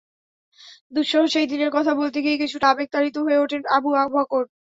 দুঃসহ 0.91 1.23
সেই 1.33 1.47
দিনের 1.47 1.71
কথা 1.71 1.91
বলতে 1.95 2.17
গিয়ে 2.21 2.41
কিছুটা 2.43 2.65
আবেগতাড়িত 2.69 3.15
হয়ে 3.17 3.41
ওঠেন 3.43 3.61
আবু 3.75 3.89
বকর। 4.13 4.43